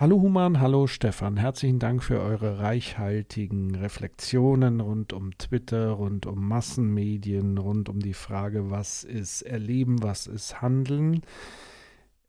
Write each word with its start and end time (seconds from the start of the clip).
Hallo 0.00 0.20
Human, 0.20 0.60
hallo 0.60 0.86
Stefan. 0.86 1.38
Herzlichen 1.38 1.80
Dank 1.80 2.04
für 2.04 2.20
eure 2.20 2.60
reichhaltigen 2.60 3.74
Reflexionen 3.74 4.78
rund 4.78 5.12
um 5.12 5.36
Twitter, 5.38 5.90
rund 5.90 6.24
um 6.24 6.46
Massenmedien, 6.46 7.58
rund 7.58 7.88
um 7.88 7.98
die 7.98 8.14
Frage, 8.14 8.70
was 8.70 9.02
ist 9.02 9.42
Erleben, 9.42 10.00
was 10.00 10.28
ist 10.28 10.62
Handeln. 10.62 11.22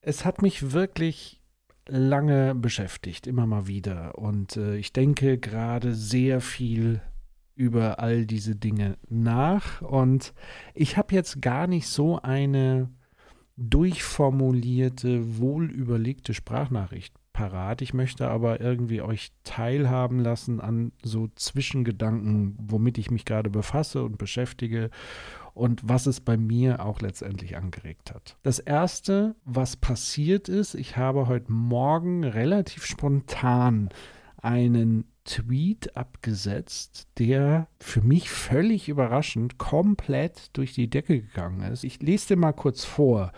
Es 0.02 0.26
hat 0.26 0.42
mich 0.42 0.72
wirklich 0.72 1.44
lange 1.88 2.56
beschäftigt, 2.56 3.28
immer 3.28 3.46
mal 3.46 3.68
wieder. 3.68 4.18
Und 4.18 4.58
äh, 4.58 4.76
ich 4.78 4.92
denke 4.92 5.38
gerade 5.38 5.94
sehr 5.94 6.42
viel 6.42 7.04
über 7.54 8.00
all 8.00 8.26
diese 8.26 8.56
Dinge 8.56 8.98
nach. 9.10 9.84
Und 9.84 10.34
ich 10.74 10.98
habe 10.98 11.14
jetzt 11.14 11.40
gar 11.40 11.68
nicht 11.68 11.86
so 11.86 12.20
eine 12.20 12.90
durchformulierte, 13.58 15.38
wohlüberlegte 15.38 16.34
Sprachnachricht 16.34 17.14
parat. 17.40 17.82
Ich 17.82 17.94
möchte 17.94 18.28
aber 18.28 18.60
irgendwie 18.60 19.02
euch 19.02 19.32
teilhaben 19.46 20.20
lassen 20.20 20.60
an 20.60 20.92
so 21.04 21.30
Zwischengedanken, 21.36 22.58
womit 22.60 22.98
ich 22.98 23.12
mich 23.12 23.24
gerade 23.24 23.50
befasse 23.50 24.04
und 24.04 24.18
beschäftige 24.18 24.90
und 25.54 25.82
was 25.88 26.06
es 26.06 26.20
bei 26.20 26.36
mir 26.36 26.86
auch 26.86 27.00
letztendlich 27.00 27.56
angeregt 27.56 28.14
hat. 28.14 28.36
Das 28.44 28.60
erste, 28.60 29.36
was 29.46 29.78
passiert 29.78 30.50
ist, 30.50 30.76
ich 30.76 30.98
habe 30.98 31.28
heute 31.28 31.50
Morgen 31.50 32.26
relativ 32.26 32.86
spontan 32.86 33.88
einen 34.42 35.06
Tweet 35.24 35.96
abgesetzt, 35.96 37.08
der 37.20 37.68
für 37.80 38.02
mich 38.02 38.30
völlig 38.30 38.90
überraschend 38.90 39.58
komplett 39.58 40.50
durch 40.58 40.74
die 40.74 40.90
Decke 40.90 41.22
gegangen 41.22 41.62
ist. 41.72 41.84
Ich 41.86 42.02
lese 42.02 42.30
dir 42.30 42.36
mal 42.36 42.54
kurz 42.54 42.84
vor. 42.84 43.32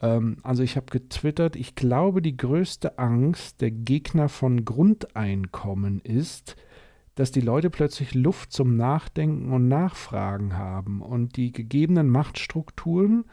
Ähm, 0.00 0.38
also 0.42 0.62
ich 0.62 0.76
habe 0.76 0.86
getwittert, 0.90 1.56
ich 1.56 1.74
glaube, 1.74 2.22
die 2.22 2.36
größte 2.36 2.98
Angst 2.98 3.60
der 3.60 3.70
Gegner 3.70 4.28
von 4.28 4.64
Grundeinkommen 4.64 6.00
ist, 6.00 6.56
dass 7.14 7.30
die 7.30 7.40
Leute 7.40 7.70
plötzlich 7.70 8.14
Luft 8.14 8.52
zum 8.52 8.76
Nachdenken 8.76 9.52
und 9.52 9.68
Nachfragen 9.68 10.56
haben 10.56 11.00
und 11.00 11.36
die 11.36 11.52
gegebenen 11.52 12.08
Machtstrukturen 12.08 13.24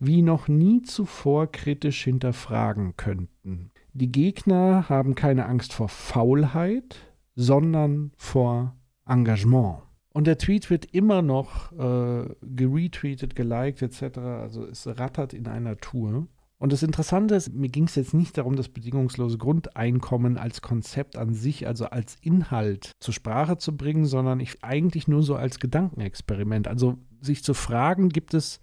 wie 0.00 0.22
noch 0.22 0.48
nie 0.48 0.82
zuvor 0.82 1.50
kritisch 1.50 2.04
hinterfragen 2.04 2.96
könnten. 2.96 3.70
Die 3.92 4.12
Gegner 4.12 4.88
haben 4.88 5.14
keine 5.14 5.46
Angst 5.46 5.72
vor 5.72 5.88
Faulheit, 5.88 6.96
sondern 7.34 8.12
vor 8.16 8.76
Engagement. 9.06 9.87
Und 10.18 10.26
der 10.26 10.36
Tweet 10.36 10.68
wird 10.68 10.84
immer 10.86 11.22
noch 11.22 11.70
äh, 11.78 12.28
geretweetet, 12.42 13.36
geliked 13.36 13.82
etc. 13.82 14.18
Also 14.18 14.66
es 14.66 14.84
rattert 14.84 15.32
in 15.32 15.46
einer 15.46 15.76
Tour. 15.76 16.26
Und 16.58 16.72
das 16.72 16.82
Interessante 16.82 17.36
ist, 17.36 17.54
mir 17.54 17.68
ging 17.68 17.84
es 17.84 17.94
jetzt 17.94 18.14
nicht 18.14 18.36
darum, 18.36 18.56
das 18.56 18.68
bedingungslose 18.68 19.38
Grundeinkommen 19.38 20.36
als 20.36 20.60
Konzept 20.60 21.16
an 21.16 21.34
sich, 21.34 21.68
also 21.68 21.84
als 21.84 22.16
Inhalt 22.20 22.90
zur 22.98 23.14
Sprache 23.14 23.58
zu 23.58 23.76
bringen, 23.76 24.06
sondern 24.06 24.40
ich 24.40 24.64
eigentlich 24.64 25.06
nur 25.06 25.22
so 25.22 25.36
als 25.36 25.60
Gedankenexperiment. 25.60 26.66
Also 26.66 26.98
sich 27.20 27.44
zu 27.44 27.54
fragen, 27.54 28.08
gibt 28.08 28.34
es 28.34 28.58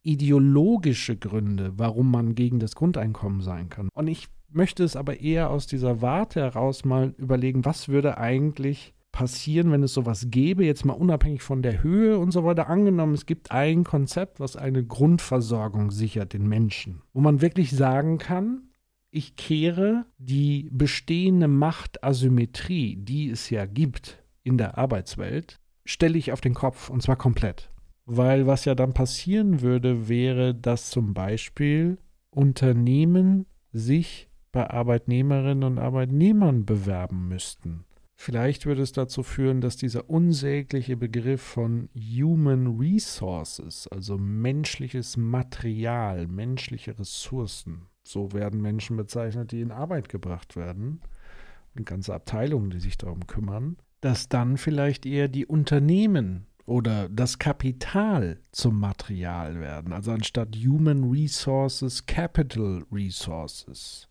ideologische 0.00 1.18
Gründe, 1.18 1.74
warum 1.76 2.10
man 2.10 2.34
gegen 2.34 2.60
das 2.60 2.74
Grundeinkommen 2.74 3.42
sein 3.42 3.68
kann. 3.68 3.90
Und 3.92 4.08
ich 4.08 4.28
möchte 4.48 4.84
es 4.84 4.96
aber 4.96 5.20
eher 5.20 5.50
aus 5.50 5.66
dieser 5.66 6.00
Warte 6.00 6.40
heraus 6.40 6.86
mal 6.86 7.14
überlegen, 7.18 7.66
was 7.66 7.88
würde 7.90 8.16
eigentlich 8.16 8.94
passieren, 9.18 9.72
wenn 9.72 9.82
es 9.82 9.94
sowas 9.94 10.28
gäbe, 10.30 10.64
jetzt 10.64 10.84
mal 10.84 10.92
unabhängig 10.92 11.42
von 11.42 11.60
der 11.60 11.82
Höhe 11.82 12.20
und 12.20 12.30
so 12.30 12.44
weiter. 12.44 12.68
Angenommen, 12.68 13.14
es 13.14 13.26
gibt 13.26 13.50
ein 13.50 13.82
Konzept, 13.82 14.38
was 14.38 14.54
eine 14.54 14.84
Grundversorgung 14.84 15.90
sichert 15.90 16.34
den 16.34 16.46
Menschen, 16.46 17.02
wo 17.12 17.20
man 17.20 17.40
wirklich 17.40 17.72
sagen 17.72 18.18
kann, 18.18 18.68
ich 19.10 19.34
kehre 19.34 20.06
die 20.18 20.68
bestehende 20.70 21.48
Machtasymmetrie, 21.48 22.94
die 22.94 23.28
es 23.28 23.50
ja 23.50 23.66
gibt 23.66 24.22
in 24.44 24.56
der 24.56 24.78
Arbeitswelt, 24.78 25.58
stelle 25.84 26.16
ich 26.16 26.30
auf 26.30 26.40
den 26.40 26.54
Kopf 26.54 26.88
und 26.88 27.02
zwar 27.02 27.16
komplett. 27.16 27.72
Weil 28.04 28.46
was 28.46 28.66
ja 28.66 28.76
dann 28.76 28.94
passieren 28.94 29.62
würde, 29.62 30.08
wäre, 30.08 30.54
dass 30.54 30.90
zum 30.90 31.12
Beispiel 31.12 31.98
Unternehmen 32.30 33.46
sich 33.72 34.28
bei 34.52 34.70
Arbeitnehmerinnen 34.70 35.64
und 35.64 35.80
Arbeitnehmern 35.80 36.64
bewerben 36.64 37.26
müssten. 37.26 37.84
Vielleicht 38.20 38.66
würde 38.66 38.82
es 38.82 38.90
dazu 38.90 39.22
führen, 39.22 39.60
dass 39.60 39.76
dieser 39.76 40.10
unsägliche 40.10 40.96
Begriff 40.96 41.40
von 41.40 41.88
Human 41.94 42.76
Resources, 42.76 43.86
also 43.86 44.18
menschliches 44.18 45.16
Material, 45.16 46.26
menschliche 46.26 46.98
Ressourcen, 46.98 47.86
so 48.02 48.32
werden 48.32 48.60
Menschen 48.60 48.96
bezeichnet, 48.96 49.52
die 49.52 49.60
in 49.60 49.70
Arbeit 49.70 50.08
gebracht 50.08 50.56
werden, 50.56 51.00
und 51.76 51.86
ganze 51.86 52.12
Abteilungen, 52.12 52.70
die 52.70 52.80
sich 52.80 52.98
darum 52.98 53.28
kümmern, 53.28 53.76
dass 54.00 54.28
dann 54.28 54.56
vielleicht 54.56 55.06
eher 55.06 55.28
die 55.28 55.46
Unternehmen 55.46 56.48
oder 56.66 57.08
das 57.08 57.38
Kapital 57.38 58.40
zum 58.50 58.80
Material 58.80 59.60
werden. 59.60 59.92
Also 59.92 60.10
anstatt 60.10 60.56
Human 60.56 61.04
Resources, 61.04 62.04
Capital 62.04 62.84
Resources, 62.90 64.08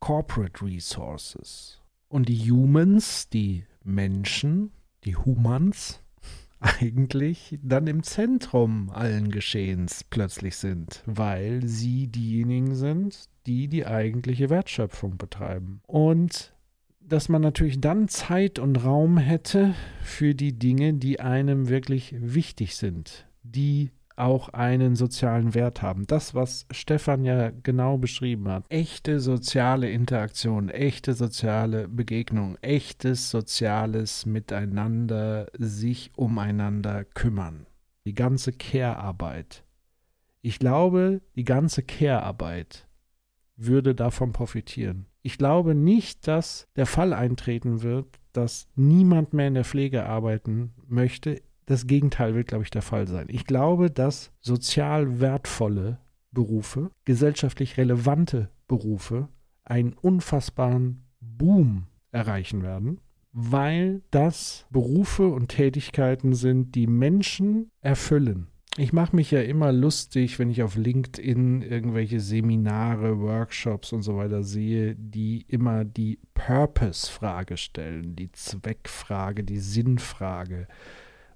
Corporate 0.00 0.62
Resources. 0.62 1.80
Und 2.08 2.28
die 2.28 2.50
Humans, 2.50 3.28
die 3.28 3.64
Menschen, 3.84 4.72
die 5.04 5.16
Humans, 5.16 6.00
eigentlich 6.60 7.58
dann 7.62 7.86
im 7.86 8.02
Zentrum 8.02 8.90
allen 8.90 9.30
Geschehens 9.30 10.04
plötzlich 10.04 10.56
sind, 10.56 11.02
weil 11.06 11.64
sie 11.64 12.08
diejenigen 12.08 12.74
sind, 12.74 13.28
die 13.46 13.68
die 13.68 13.86
eigentliche 13.86 14.50
Wertschöpfung 14.50 15.16
betreiben. 15.16 15.80
Und 15.86 16.54
dass 17.00 17.28
man 17.28 17.40
natürlich 17.40 17.80
dann 17.80 18.08
Zeit 18.08 18.58
und 18.58 18.84
Raum 18.84 19.16
hätte 19.16 19.74
für 20.02 20.34
die 20.34 20.58
Dinge, 20.58 20.94
die 20.94 21.20
einem 21.20 21.68
wirklich 21.68 22.14
wichtig 22.18 22.76
sind, 22.76 23.26
die 23.42 23.90
auch 24.18 24.48
einen 24.50 24.96
sozialen 24.96 25.54
Wert 25.54 25.82
haben. 25.82 26.06
Das, 26.06 26.34
was 26.34 26.66
Stefan 26.70 27.24
ja 27.24 27.50
genau 27.50 27.98
beschrieben 27.98 28.48
hat. 28.48 28.64
Echte 28.68 29.20
soziale 29.20 29.90
Interaktion, 29.90 30.68
echte 30.68 31.14
soziale 31.14 31.88
Begegnung, 31.88 32.56
echtes 32.60 33.30
soziales 33.30 34.26
Miteinander, 34.26 35.48
sich 35.56 36.12
umeinander 36.16 37.04
kümmern. 37.04 37.66
Die 38.04 38.14
ganze 38.14 38.52
Care-Arbeit. 38.52 39.64
Ich 40.40 40.58
glaube, 40.58 41.20
die 41.36 41.44
ganze 41.44 41.82
Care-Arbeit 41.82 42.86
würde 43.56 43.94
davon 43.94 44.32
profitieren. 44.32 45.06
Ich 45.22 45.36
glaube 45.36 45.74
nicht, 45.74 46.26
dass 46.28 46.66
der 46.76 46.86
Fall 46.86 47.12
eintreten 47.12 47.82
wird, 47.82 48.06
dass 48.32 48.68
niemand 48.76 49.32
mehr 49.32 49.48
in 49.48 49.54
der 49.54 49.64
Pflege 49.64 50.06
arbeiten 50.06 50.72
möchte, 50.86 51.42
das 51.68 51.86
Gegenteil 51.86 52.34
wird, 52.34 52.48
glaube 52.48 52.64
ich, 52.64 52.70
der 52.70 52.82
Fall 52.82 53.06
sein. 53.06 53.26
Ich 53.28 53.44
glaube, 53.44 53.90
dass 53.90 54.32
sozial 54.40 55.20
wertvolle 55.20 55.98
Berufe, 56.30 56.90
gesellschaftlich 57.04 57.76
relevante 57.76 58.48
Berufe 58.66 59.28
einen 59.64 59.92
unfassbaren 59.92 61.04
Boom 61.20 61.86
erreichen 62.10 62.62
werden, 62.62 63.00
weil 63.32 64.00
das 64.10 64.66
Berufe 64.70 65.28
und 65.28 65.48
Tätigkeiten 65.48 66.32
sind, 66.32 66.74
die 66.74 66.86
Menschen 66.86 67.70
erfüllen. 67.82 68.48
Ich 68.78 68.94
mache 68.94 69.14
mich 69.14 69.30
ja 69.30 69.42
immer 69.42 69.70
lustig, 69.70 70.38
wenn 70.38 70.48
ich 70.48 70.62
auf 70.62 70.76
LinkedIn 70.76 71.60
irgendwelche 71.60 72.20
Seminare, 72.20 73.20
Workshops 73.20 73.92
und 73.92 74.02
so 74.02 74.16
weiter 74.16 74.42
sehe, 74.42 74.94
die 74.94 75.44
immer 75.48 75.84
die 75.84 76.18
Purpose-Frage 76.32 77.58
stellen, 77.58 78.16
die 78.16 78.32
Zweckfrage, 78.32 79.44
die 79.44 79.58
Sinnfrage 79.58 80.66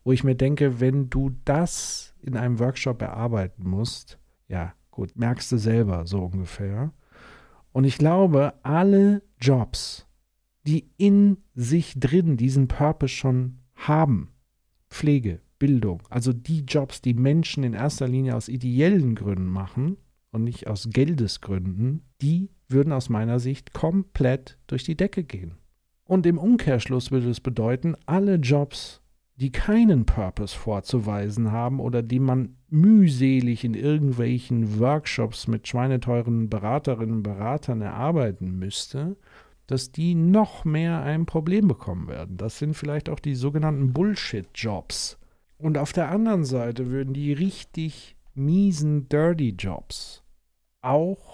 wo 0.05 0.13
ich 0.13 0.25
mir 0.25 0.35
denke, 0.35 0.81
wenn 0.81 1.11
du 1.11 1.31
das 1.45 2.15
in 2.23 2.37
einem 2.37 2.59
Workshop 2.59 3.03
erarbeiten 3.03 3.69
musst, 3.69 4.19
ja, 4.49 4.75
gut, 4.91 5.17
merkst 5.17 5.51
du 5.53 5.57
selber 5.57 6.07
so 6.07 6.25
ungefähr. 6.25 6.93
Und 7.73 7.85
ich 7.85 7.99
glaube, 7.99 8.55
alle 8.63 9.23
Jobs, 9.41 10.07
die 10.67 10.91
in 10.97 11.39
sich 11.55 11.99
drin 11.99 12.37
diesen 12.37 12.69
Purpose 12.69 13.15
schon 13.15 13.59
haben, 13.75 14.33
Pflege, 14.91 15.41
Bildung, 15.59 16.03
also 16.11 16.33
die 16.33 16.61
Jobs, 16.61 17.01
die 17.01 17.15
Menschen 17.15 17.65
in 17.65 17.73
erster 17.73 18.09
Linie 18.09 18.37
aus 18.37 18.49
ideellen 18.49 19.15
Gründen 19.15 19.47
machen 19.47 19.97
und 20.31 20.45
nicht 20.45 20.67
aus 20.67 20.89
Geldesgründen, 20.91 22.03
die 22.21 22.51
würden 22.69 22.93
aus 22.93 23.09
meiner 23.09 23.39
Sicht 23.39 23.73
komplett 23.73 24.59
durch 24.67 24.85
die 24.85 24.97
Decke 24.97 25.25
gehen. 25.25 25.55
Und 26.05 26.27
im 26.27 26.39
Umkehrschluss 26.39 27.11
würde 27.11 27.31
es 27.31 27.41
bedeuten, 27.41 27.95
alle 28.07 28.37
Jobs, 28.37 29.02
die 29.43 29.51
keinen 29.51 30.07
Purpose 30.07 30.57
vorzuweisen 30.57 31.51
haben 31.51 31.81
oder 31.81 32.01
die 32.01 32.21
man 32.21 32.55
mühselig 32.71 33.65
in 33.65 33.75
irgendwelchen 33.75 34.79
Workshops 34.79 35.49
mit 35.49 35.67
schweineteuren 35.67 36.49
Beraterinnen 36.49 37.17
und 37.17 37.23
Beratern 37.25 37.81
erarbeiten 37.81 38.57
müsste, 38.61 39.17
dass 39.67 39.91
die 39.91 40.15
noch 40.15 40.65
mehr 40.65 41.03
ein 41.03 41.27
Problem 41.27 41.67
bekommen 41.67 42.07
werden. 42.07 42.37
Das 42.37 42.61
sind 42.61 42.75
vielleicht 42.75 43.09
auch 43.09 43.19
die 43.19 43.35
sogenannten 43.35 43.93
Bullshit-Jobs. 43.93 45.19
Und 45.59 45.77
auf 45.77 45.93
der 45.93 46.09
anderen 46.11 46.45
Seite 46.45 46.91
würden 46.91 47.13
die 47.13 47.33
richtig 47.33 48.15
miesen 48.35 49.09
Dirty 49.09 49.57
Jobs 49.59 50.23
auch 50.83 51.32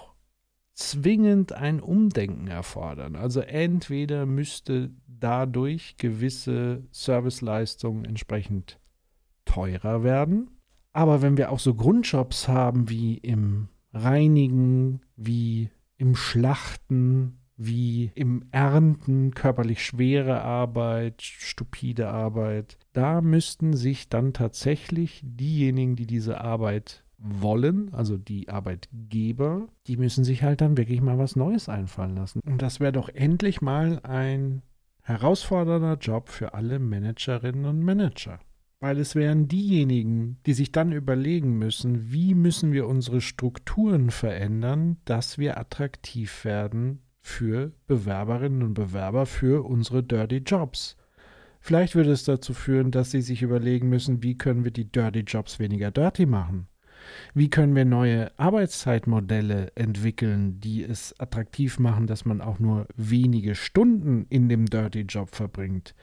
zwingend 0.79 1.53
ein 1.53 1.81
Umdenken 1.81 2.47
erfordern. 2.47 3.17
Also 3.17 3.41
entweder 3.41 4.27
müsste 4.27 4.91
dadurch 5.09 5.97
gewisse 5.97 6.85
Serviceleistungen 6.93 8.05
entsprechend 8.05 8.79
teurer 9.45 10.05
werden. 10.05 10.51
Aber 10.93 11.21
wenn 11.21 11.37
wir 11.37 11.51
auch 11.51 11.59
so 11.59 11.75
Grundjobs 11.75 12.47
haben 12.47 12.89
wie 12.89 13.19
im 13.19 13.69
Reinigen, 13.93 15.01
wie 15.17 15.71
im 15.97 16.15
Schlachten, 16.15 17.41
wie 17.57 18.13
im 18.15 18.45
Ernten, 18.53 19.35
körperlich 19.35 19.85
schwere 19.85 20.43
Arbeit, 20.43 21.23
stupide 21.23 22.09
Arbeit, 22.09 22.79
da 22.93 23.21
müssten 23.21 23.75
sich 23.75 24.09
dann 24.09 24.33
tatsächlich 24.33 25.23
diejenigen, 25.25 25.97
die 25.97 26.07
diese 26.07 26.41
Arbeit 26.41 27.03
wollen, 27.19 27.93
also 27.93 28.17
die 28.17 28.49
Arbeitgeber, 28.49 29.69
die 29.87 29.97
müssen 29.97 30.25
sich 30.25 30.43
halt 30.43 30.61
dann 30.61 30.77
wirklich 30.77 31.01
mal 31.01 31.19
was 31.19 31.37
Neues 31.37 31.69
einfallen 31.69 32.17
lassen. 32.17 32.41
Und 32.47 32.63
das 32.63 32.81
wäre 32.81 32.93
doch 32.93 33.09
endlich 33.09 33.61
mal 33.61 34.01
ein 34.05 34.63
herausfordernder 35.03 35.97
Job 35.97 36.29
für 36.29 36.55
alle 36.55 36.79
Managerinnen 36.79 37.65
und 37.65 37.83
Manager. 37.83 38.39
Weil 38.81 38.99
es 39.01 39.17
wären 39.17 39.49
diejenigen, 39.49 40.39
die 40.47 40.53
sich 40.53 40.71
dann 40.71 40.93
überlegen 40.93 41.59
müssen, 41.59 42.13
wie 42.13 42.35
müssen 42.35 42.73
wir 42.73 42.87
unsere 42.87 43.21
Strukturen 43.21 44.11
verändern, 44.11 44.99
dass 45.05 45.37
wir 45.37 45.59
attraktiv 45.59 46.45
werden 46.45 47.01
für 47.21 47.73
Bewerberinnen 47.89 48.63
und 48.63 48.75
Bewerber 48.75 49.27
für 49.27 49.67
unsere 49.67 50.05
Dirty 50.05 50.37
Jobs. 50.39 50.97
Vielleicht 51.61 51.97
würde 51.97 52.13
es 52.13 52.23
dazu 52.23 52.55
führen, 52.55 52.93
dass 52.93 53.11
sie 53.11 53.21
sich 53.21 53.43
überlegen 53.43 53.89
müssen, 53.89 54.23
wie 54.23 54.39
können 54.39 54.63
wir 54.63 54.71
die 54.71 54.91
Dirty 54.91 55.21
Jobs 55.21 55.59
weniger 55.59 55.91
dirty 55.91 56.25
machen. 56.25 56.69
Wie 57.39 57.51
können 57.51 57.77
wir 57.77 57.85
neue 57.85 58.37
Arbeitszeitmodelle 58.37 59.71
entwickeln, 59.77 60.59
die 60.59 60.83
es 60.83 61.15
attraktiv 61.21 61.79
machen, 61.79 62.09
dass 62.09 62.25
man 62.25 62.41
auch 62.41 62.59
nur 62.59 62.89
wenige 62.97 63.55
Stunden 63.55 64.27
in 64.29 64.49
dem 64.49 64.67
Dirty 64.67 65.03
Job 65.03 65.33
verbringt? 65.33 65.95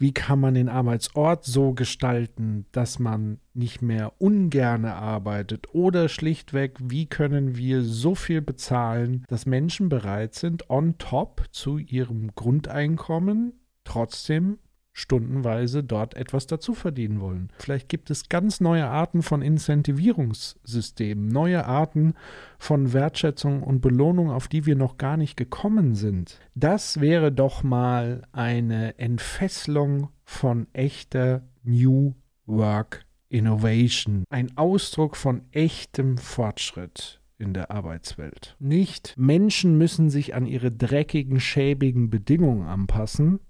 Wie 0.00 0.12
kann 0.12 0.40
man 0.40 0.54
den 0.54 0.68
Arbeitsort 0.68 1.44
so 1.44 1.74
gestalten, 1.74 2.66
dass 2.72 2.98
man 2.98 3.38
nicht 3.54 3.82
mehr 3.82 4.20
ungerne 4.20 4.94
arbeitet? 4.96 5.72
Oder 5.72 6.08
schlichtweg, 6.08 6.76
wie 6.82 7.06
können 7.06 7.56
wir 7.56 7.84
so 7.84 8.16
viel 8.16 8.42
bezahlen, 8.42 9.24
dass 9.28 9.46
Menschen 9.46 9.90
bereit 9.90 10.34
sind, 10.34 10.70
on 10.70 10.98
top 10.98 11.44
zu 11.52 11.78
ihrem 11.78 12.34
Grundeinkommen 12.34 13.52
trotzdem 13.84 14.58
stundenweise 15.00 15.82
dort 15.82 16.14
etwas 16.14 16.46
dazu 16.46 16.74
verdienen 16.74 17.20
wollen. 17.20 17.52
Vielleicht 17.58 17.88
gibt 17.88 18.10
es 18.10 18.28
ganz 18.28 18.60
neue 18.60 18.86
Arten 18.86 19.22
von 19.22 19.42
Incentivierungssystemen, 19.42 21.28
neue 21.28 21.64
Arten 21.66 22.14
von 22.58 22.92
Wertschätzung 22.92 23.62
und 23.62 23.80
Belohnung, 23.80 24.30
auf 24.30 24.48
die 24.48 24.66
wir 24.66 24.76
noch 24.76 24.98
gar 24.98 25.16
nicht 25.16 25.36
gekommen 25.36 25.94
sind. 25.94 26.38
Das 26.54 27.00
wäre 27.00 27.32
doch 27.32 27.62
mal 27.62 28.22
eine 28.32 28.98
Entfesselung 28.98 30.10
von 30.24 30.66
echter 30.72 31.42
New 31.62 32.14
Work 32.46 33.04
Innovation, 33.28 34.24
ein 34.28 34.56
Ausdruck 34.56 35.16
von 35.16 35.42
echtem 35.52 36.18
Fortschritt 36.18 37.20
in 37.38 37.54
der 37.54 37.70
Arbeitswelt. 37.70 38.56
Nicht 38.58 39.14
Menschen 39.16 39.78
müssen 39.78 40.10
sich 40.10 40.34
an 40.34 40.46
ihre 40.46 40.70
dreckigen, 40.70 41.40
schäbigen 41.40 42.10
Bedingungen 42.10 42.66
anpassen, 42.66 43.40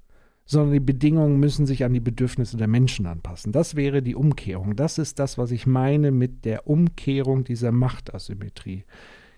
sondern 0.50 0.72
die 0.72 0.80
Bedingungen 0.80 1.38
müssen 1.38 1.64
sich 1.64 1.84
an 1.84 1.92
die 1.92 2.00
Bedürfnisse 2.00 2.56
der 2.56 2.66
Menschen 2.66 3.06
anpassen. 3.06 3.52
Das 3.52 3.76
wäre 3.76 4.02
die 4.02 4.16
Umkehrung. 4.16 4.74
Das 4.74 4.98
ist 4.98 5.20
das, 5.20 5.38
was 5.38 5.52
ich 5.52 5.64
meine 5.64 6.10
mit 6.10 6.44
der 6.44 6.66
Umkehrung 6.66 7.44
dieser 7.44 7.70
Machtasymmetrie, 7.70 8.84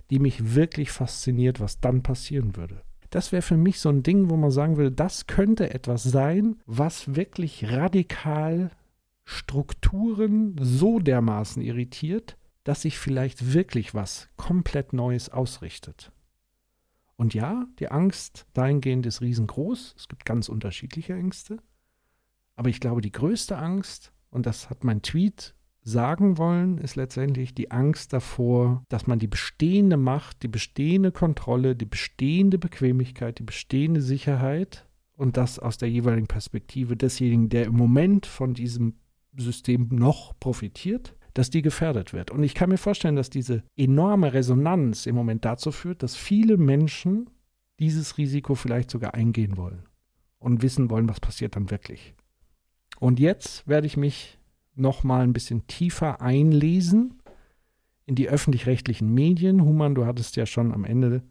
die 0.08 0.18
mich 0.18 0.54
wirklich 0.54 0.90
fasziniert, 0.90 1.60
was 1.60 1.80
dann 1.80 2.02
passieren 2.02 2.56
würde. 2.56 2.80
Das 3.10 3.30
wäre 3.30 3.42
für 3.42 3.58
mich 3.58 3.78
so 3.78 3.90
ein 3.90 4.02
Ding, 4.02 4.30
wo 4.30 4.38
man 4.38 4.50
sagen 4.50 4.78
würde, 4.78 4.90
das 4.90 5.26
könnte 5.26 5.74
etwas 5.74 6.02
sein, 6.02 6.56
was 6.64 7.14
wirklich 7.14 7.70
radikal 7.70 8.70
Strukturen 9.26 10.56
so 10.62 10.98
dermaßen 10.98 11.60
irritiert, 11.60 12.38
dass 12.64 12.82
sich 12.82 12.96
vielleicht 12.96 13.52
wirklich 13.52 13.92
was 13.92 14.30
komplett 14.36 14.94
Neues 14.94 15.28
ausrichtet. 15.28 16.10
Und 17.22 17.34
ja, 17.34 17.68
die 17.78 17.88
Angst 17.88 18.48
dahingehend 18.52 19.06
ist 19.06 19.20
riesengroß. 19.20 19.94
Es 19.96 20.08
gibt 20.08 20.24
ganz 20.24 20.48
unterschiedliche 20.48 21.14
Ängste. 21.14 21.58
Aber 22.56 22.68
ich 22.68 22.80
glaube, 22.80 23.00
die 23.00 23.12
größte 23.12 23.56
Angst, 23.56 24.12
und 24.30 24.44
das 24.44 24.70
hat 24.70 24.82
mein 24.82 25.02
Tweet 25.02 25.54
sagen 25.82 26.36
wollen, 26.36 26.78
ist 26.78 26.96
letztendlich 26.96 27.54
die 27.54 27.70
Angst 27.70 28.12
davor, 28.12 28.82
dass 28.88 29.06
man 29.06 29.20
die 29.20 29.28
bestehende 29.28 29.96
Macht, 29.96 30.42
die 30.42 30.48
bestehende 30.48 31.12
Kontrolle, 31.12 31.76
die 31.76 31.84
bestehende 31.84 32.58
Bequemlichkeit, 32.58 33.38
die 33.38 33.44
bestehende 33.44 34.02
Sicherheit 34.02 34.88
und 35.14 35.36
das 35.36 35.60
aus 35.60 35.78
der 35.78 35.90
jeweiligen 35.90 36.26
Perspektive 36.26 36.96
desjenigen, 36.96 37.50
der 37.50 37.66
im 37.66 37.76
Moment 37.76 38.26
von 38.26 38.52
diesem 38.52 38.96
System 39.36 39.90
noch 39.92 40.36
profitiert, 40.40 41.14
dass 41.34 41.50
die 41.50 41.62
gefährdet 41.62 42.12
wird. 42.12 42.30
Und 42.30 42.42
ich 42.42 42.54
kann 42.54 42.70
mir 42.70 42.78
vorstellen, 42.78 43.16
dass 43.16 43.30
diese 43.30 43.62
enorme 43.76 44.32
Resonanz 44.32 45.06
im 45.06 45.14
Moment 45.14 45.44
dazu 45.44 45.72
führt, 45.72 46.02
dass 46.02 46.16
viele 46.16 46.56
Menschen 46.56 47.30
dieses 47.80 48.18
Risiko 48.18 48.54
vielleicht 48.54 48.90
sogar 48.90 49.14
eingehen 49.14 49.56
wollen 49.56 49.84
und 50.38 50.62
wissen 50.62 50.90
wollen, 50.90 51.08
was 51.08 51.20
passiert 51.20 51.56
dann 51.56 51.70
wirklich. 51.70 52.14
Und 52.98 53.18
jetzt 53.18 53.66
werde 53.66 53.86
ich 53.86 53.96
mich 53.96 54.38
noch 54.74 55.04
mal 55.04 55.22
ein 55.22 55.32
bisschen 55.32 55.66
tiefer 55.66 56.20
einlesen 56.20 57.22
in 58.06 58.14
die 58.14 58.28
öffentlich-rechtlichen 58.28 59.12
Medien. 59.12 59.64
Human, 59.64 59.94
du 59.94 60.06
hattest 60.06 60.36
ja 60.36 60.46
schon 60.46 60.72
am 60.72 60.84
Ende 60.84 61.22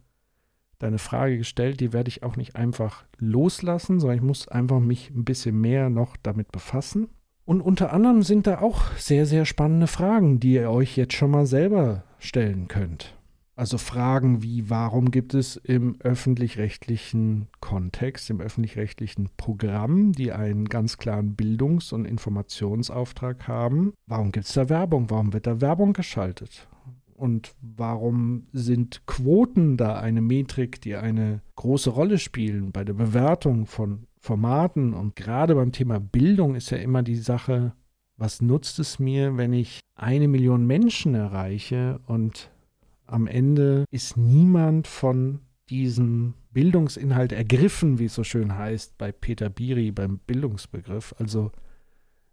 deine 0.78 0.98
Frage 0.98 1.38
gestellt, 1.38 1.80
die 1.80 1.92
werde 1.92 2.08
ich 2.08 2.22
auch 2.22 2.36
nicht 2.36 2.56
einfach 2.56 3.04
loslassen, 3.18 4.00
sondern 4.00 4.18
ich 4.18 4.24
muss 4.24 4.48
einfach 4.48 4.80
mich 4.80 5.10
ein 5.10 5.24
bisschen 5.24 5.60
mehr 5.60 5.90
noch 5.90 6.16
damit 6.16 6.50
befassen. 6.50 7.08
Und 7.44 7.60
unter 7.60 7.92
anderem 7.92 8.22
sind 8.22 8.46
da 8.46 8.60
auch 8.60 8.92
sehr, 8.96 9.26
sehr 9.26 9.44
spannende 9.44 9.86
Fragen, 9.86 10.38
die 10.38 10.54
ihr 10.54 10.70
euch 10.70 10.96
jetzt 10.96 11.14
schon 11.14 11.30
mal 11.30 11.46
selber 11.46 12.04
stellen 12.18 12.68
könnt. 12.68 13.16
Also 13.54 13.76
Fragen 13.76 14.42
wie, 14.42 14.70
warum 14.70 15.10
gibt 15.10 15.34
es 15.34 15.56
im 15.56 16.00
öffentlich-rechtlichen 16.00 17.48
Kontext, 17.60 18.30
im 18.30 18.40
öffentlich-rechtlichen 18.40 19.28
Programm, 19.36 20.12
die 20.12 20.32
einen 20.32 20.64
ganz 20.64 20.96
klaren 20.96 21.36
Bildungs- 21.36 21.92
und 21.92 22.06
Informationsauftrag 22.06 23.46
haben, 23.46 23.92
warum 24.06 24.32
gibt 24.32 24.46
es 24.46 24.54
da 24.54 24.68
Werbung? 24.68 25.10
Warum 25.10 25.32
wird 25.32 25.46
da 25.46 25.60
Werbung 25.60 25.92
geschaltet? 25.92 26.66
Und 27.14 27.54
warum 27.60 28.46
sind 28.52 29.06
Quoten 29.06 29.76
da 29.76 30.00
eine 30.00 30.22
Metrik, 30.22 30.80
die 30.80 30.96
eine 30.96 31.42
große 31.56 31.90
Rolle 31.90 32.18
spielen 32.18 32.72
bei 32.72 32.84
der 32.84 32.94
Bewertung 32.94 33.66
von 33.66 34.06
Formaten 34.22 34.94
und 34.94 35.16
gerade 35.16 35.56
beim 35.56 35.72
Thema 35.72 35.98
Bildung 35.98 36.54
ist 36.54 36.70
ja 36.70 36.78
immer 36.78 37.02
die 37.02 37.16
Sache, 37.16 37.72
was 38.16 38.40
nutzt 38.40 38.78
es 38.78 39.00
mir, 39.00 39.36
wenn 39.36 39.52
ich 39.52 39.80
eine 39.96 40.28
Million 40.28 40.64
Menschen 40.64 41.16
erreiche 41.16 41.98
und 42.06 42.52
am 43.04 43.26
Ende 43.26 43.84
ist 43.90 44.16
niemand 44.16 44.86
von 44.86 45.40
diesem 45.68 46.34
Bildungsinhalt 46.52 47.32
ergriffen, 47.32 47.98
wie 47.98 48.04
es 48.04 48.14
so 48.14 48.22
schön 48.22 48.56
heißt 48.56 48.96
bei 48.96 49.10
Peter 49.10 49.50
Biri 49.50 49.90
beim 49.90 50.18
Bildungsbegriff. 50.18 51.14
Also 51.18 51.50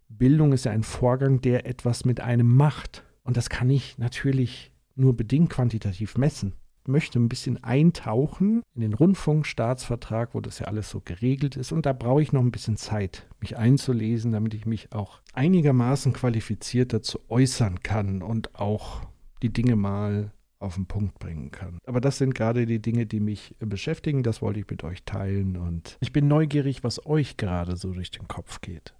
Bildung 0.08 0.52
ist 0.52 0.66
ja 0.66 0.72
ein 0.72 0.84
Vorgang, 0.84 1.40
der 1.40 1.66
etwas 1.66 2.04
mit 2.04 2.20
einem 2.20 2.54
macht. 2.54 3.02
Und 3.24 3.36
das 3.36 3.50
kann 3.50 3.68
ich 3.68 3.98
natürlich 3.98 4.70
nur 4.94 5.16
bedingt 5.16 5.50
quantitativ 5.50 6.16
messen 6.16 6.52
möchte 6.86 7.18
ein 7.18 7.28
bisschen 7.28 7.62
eintauchen 7.62 8.62
in 8.74 8.80
den 8.80 8.94
Rundfunkstaatsvertrag, 8.94 10.34
wo 10.34 10.40
das 10.40 10.58
ja 10.58 10.66
alles 10.66 10.90
so 10.90 11.00
geregelt 11.00 11.56
ist. 11.56 11.72
Und 11.72 11.86
da 11.86 11.92
brauche 11.92 12.22
ich 12.22 12.32
noch 12.32 12.42
ein 12.42 12.52
bisschen 12.52 12.76
Zeit, 12.76 13.28
mich 13.40 13.56
einzulesen, 13.56 14.32
damit 14.32 14.54
ich 14.54 14.66
mich 14.66 14.92
auch 14.92 15.20
einigermaßen 15.32 16.12
qualifiziert 16.12 16.92
dazu 16.92 17.20
äußern 17.28 17.82
kann 17.82 18.22
und 18.22 18.54
auch 18.54 19.02
die 19.42 19.52
Dinge 19.52 19.76
mal 19.76 20.32
auf 20.58 20.74
den 20.74 20.86
Punkt 20.86 21.18
bringen 21.18 21.50
kann. 21.50 21.78
Aber 21.86 22.00
das 22.00 22.18
sind 22.18 22.34
gerade 22.34 22.66
die 22.66 22.82
Dinge, 22.82 23.06
die 23.06 23.20
mich 23.20 23.56
beschäftigen. 23.58 24.22
Das 24.22 24.42
wollte 24.42 24.60
ich 24.60 24.68
mit 24.68 24.84
euch 24.84 25.04
teilen. 25.04 25.56
Und 25.56 25.96
ich 26.00 26.12
bin 26.12 26.28
neugierig, 26.28 26.84
was 26.84 27.04
euch 27.06 27.38
gerade 27.38 27.76
so 27.76 27.92
durch 27.92 28.10
den 28.10 28.28
Kopf 28.28 28.60
geht. 28.60 28.94